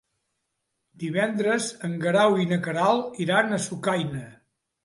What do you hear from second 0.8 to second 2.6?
Divendres en Guerau i